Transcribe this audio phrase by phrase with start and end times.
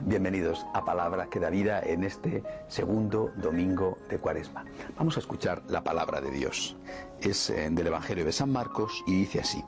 [0.00, 4.64] bienvenidos a Palabra que da vida en este segundo domingo de Cuaresma.
[4.96, 6.76] Vamos a escuchar la palabra de Dios.
[7.20, 9.62] Es eh, del Evangelio de San Marcos y dice así.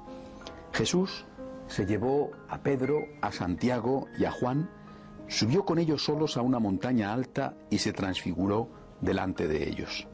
[0.72, 1.24] Jesús
[1.68, 4.70] se llevó a Pedro, a Santiago y a Juan,
[5.28, 8.68] subió con ellos solos a una montaña alta y se transfiguró
[9.00, 10.08] delante de ellos.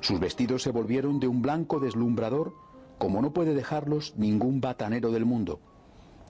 [0.00, 2.54] Sus vestidos se volvieron de un blanco deslumbrador,
[2.98, 5.60] como no puede dejarlos ningún batanero del mundo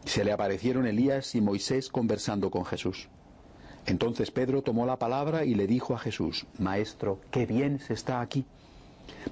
[0.05, 3.09] se le aparecieron Elías y Moisés conversando con Jesús.
[3.87, 8.21] Entonces Pedro tomó la palabra y le dijo a Jesús, Maestro, qué bien se está
[8.21, 8.45] aquí.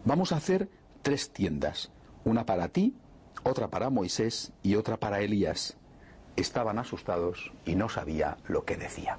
[0.04, 0.68] Vamos a hacer
[1.02, 1.90] tres tiendas,
[2.24, 2.94] una para ti,
[3.42, 5.76] otra para Moisés y otra para Elías.
[6.36, 9.18] Estaban asustados y no sabía lo que decía.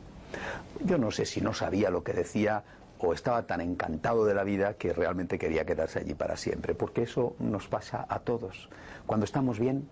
[0.84, 2.64] Yo no sé si no sabía lo que decía
[3.00, 7.04] o estaba tan encantado de la vida que realmente quería quedarse allí para siempre, porque
[7.04, 8.70] eso nos pasa a todos.
[9.06, 9.90] Cuando estamos bien,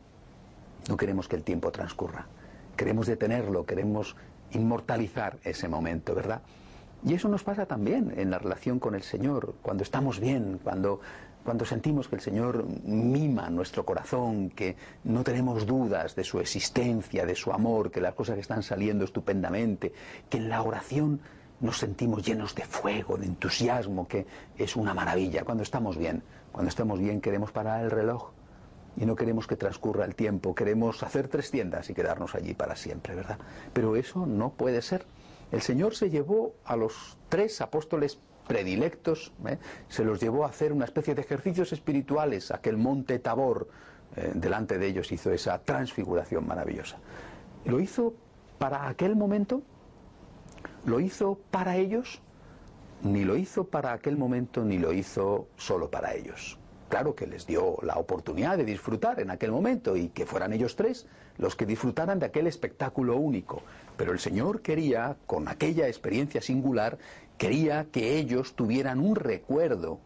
[0.89, 2.25] no queremos que el tiempo transcurra.
[2.75, 4.15] Queremos detenerlo, queremos
[4.51, 6.41] inmortalizar ese momento, ¿verdad?
[7.05, 10.99] Y eso nos pasa también en la relación con el Señor, cuando estamos bien, cuando,
[11.45, 17.23] cuando sentimos que el Señor mima nuestro corazón, que no tenemos dudas de su existencia,
[17.23, 19.93] de su amor, que las cosas están saliendo estupendamente,
[20.27, 21.21] que en la oración
[21.61, 24.25] nos sentimos llenos de fuego, de entusiasmo, que
[24.57, 25.43] es una maravilla.
[25.43, 28.31] Cuando estamos bien, cuando estamos bien queremos parar el reloj
[28.97, 32.75] y no queremos que transcurra el tiempo, queremos hacer tres tiendas y quedarnos allí para
[32.75, 33.37] siempre, ¿verdad?
[33.73, 35.05] Pero eso no puede ser.
[35.51, 39.57] El Señor se llevó a los tres apóstoles predilectos, ¿eh?
[39.87, 43.67] se los llevó a hacer una especie de ejercicios espirituales, aquel monte Tabor,
[44.15, 46.97] eh, delante de ellos hizo esa transfiguración maravillosa.
[47.65, 48.13] Lo hizo
[48.57, 49.61] para aquel momento,
[50.85, 52.21] lo hizo para ellos,
[53.03, 56.58] ni lo hizo para aquel momento, ni lo hizo solo para ellos
[56.89, 60.75] claro que les dio la oportunidad de disfrutar en aquel momento y que fueran ellos
[60.75, 61.07] tres
[61.37, 63.61] los que disfrutaran de aquel espectáculo único.
[63.95, 66.97] Pero el Señor quería, con aquella experiencia singular,
[67.37, 69.99] quería que ellos tuvieran un recuerdo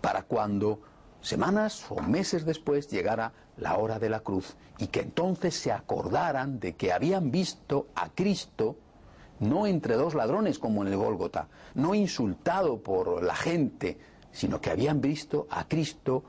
[0.00, 0.80] para cuando
[1.20, 6.60] semanas o meses después llegara la hora de la cruz y que entonces se acordaran
[6.60, 8.76] de que habían visto a Cristo
[9.40, 13.98] no entre dos ladrones como en el Gólgota, no insultado por la gente,
[14.34, 16.24] sino que habían visto a Cristo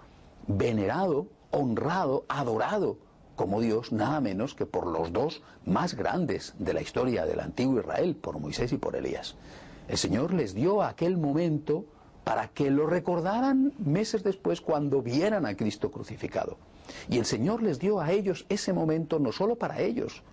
[0.47, 2.97] venerado, honrado, adorado
[3.35, 7.79] como Dios, nada menos que por los dos más grandes de la historia del antiguo
[7.79, 9.35] Israel, por Moisés y por Elías.
[9.89, 11.85] El Señor les dio aquel momento
[12.23, 16.57] para que lo recordaran meses después cuando vieran a Cristo crucificado.
[17.09, 20.23] Y el Señor les dio a ellos ese momento no solo para ellos,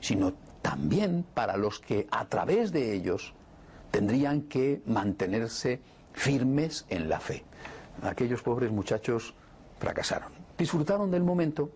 [0.00, 3.32] sino también para los que a través de ellos
[3.90, 5.80] tendrían que mantenerse
[6.12, 7.44] firmes en la fe.
[8.02, 9.34] Aquellos pobres muchachos
[9.78, 10.32] fracasaron.
[10.56, 11.70] Disfrutaron del momento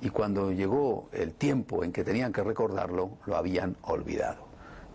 [0.00, 4.46] y cuando llegó el tiempo en que tenían que recordarlo, lo habían olvidado.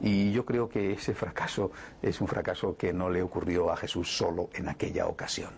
[0.02, 4.16] Y yo creo que ese fracaso es un fracaso que no le ocurrió a Jesús
[4.16, 5.50] solo en aquella ocasión.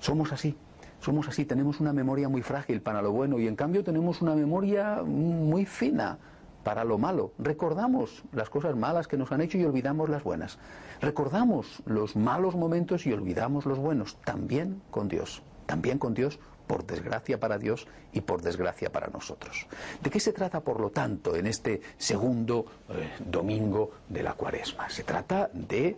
[0.00, 0.56] Somos así,
[1.00, 4.34] somos así, tenemos una memoria muy frágil para lo bueno y en cambio tenemos una
[4.34, 6.18] memoria muy fina
[6.66, 7.30] para lo malo.
[7.38, 10.58] Recordamos las cosas malas que nos han hecho y olvidamos las buenas.
[11.00, 16.84] Recordamos los malos momentos y olvidamos los buenos, también con Dios, también con Dios por
[16.84, 19.68] desgracia para Dios y por desgracia para nosotros.
[20.02, 24.90] ¿De qué se trata, por lo tanto, en este segundo eh, domingo de la cuaresma?
[24.90, 25.96] Se trata de,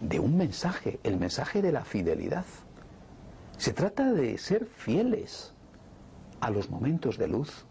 [0.00, 2.46] de un mensaje, el mensaje de la fidelidad.
[3.58, 5.52] Se trata de ser fieles
[6.40, 7.64] a los momentos de luz,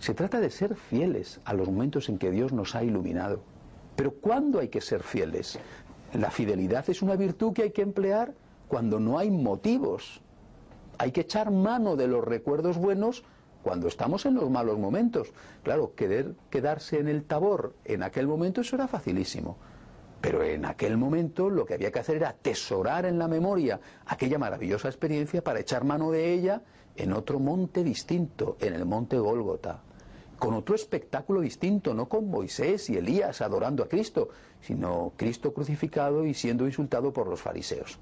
[0.00, 3.42] se trata de ser fieles a los momentos en que Dios nos ha iluminado.
[3.96, 5.58] Pero ¿cuándo hay que ser fieles?
[6.14, 8.32] La fidelidad es una virtud que hay que emplear
[8.66, 10.22] cuando no hay motivos.
[10.96, 13.24] Hay que echar mano de los recuerdos buenos
[13.62, 15.34] cuando estamos en los malos momentos.
[15.62, 19.58] Claro, querer quedarse en el tabor en aquel momento eso era facilísimo.
[20.22, 24.38] Pero en aquel momento lo que había que hacer era atesorar en la memoria aquella
[24.38, 26.62] maravillosa experiencia para echar mano de ella
[26.96, 29.82] en otro monte distinto, en el monte Gólgota
[30.40, 34.30] con otro espectáculo distinto, no con Moisés y Elías adorando a Cristo,
[34.62, 37.98] sino Cristo crucificado y siendo insultado por los fariseos.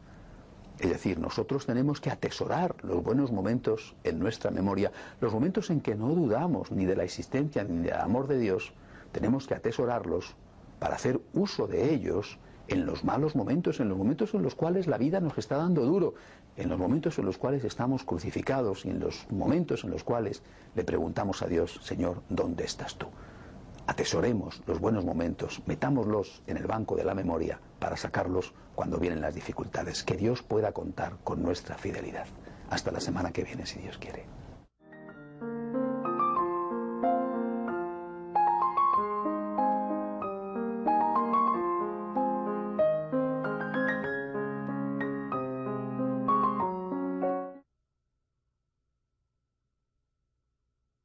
[0.79, 5.81] Es decir, nosotros tenemos que atesorar los buenos momentos en nuestra memoria, los momentos en
[5.81, 8.73] que no dudamos ni de la existencia ni del amor de Dios,
[9.11, 10.37] tenemos que atesorarlos
[10.79, 14.86] para hacer uso de ellos en los malos momentos, en los momentos en los cuales
[14.86, 16.14] la vida nos está dando duro,
[16.56, 20.42] en los momentos en los cuales estamos crucificados y en los momentos en los cuales
[20.74, 23.06] le preguntamos a Dios, Señor, ¿dónde estás tú?
[23.86, 29.22] Atesoremos los buenos momentos, metámoslos en el banco de la memoria para sacarlos cuando vienen
[29.22, 30.04] las dificultades.
[30.04, 32.26] Que Dios pueda contar con nuestra fidelidad.
[32.68, 34.26] Hasta la semana que viene, si Dios quiere.